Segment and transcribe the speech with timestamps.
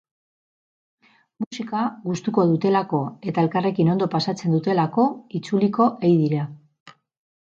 [1.41, 3.01] Musika gustuko dutelako
[3.31, 5.05] eta elkarrekin ondo pasatzen dutelako
[5.41, 6.47] itzuliko ei dira.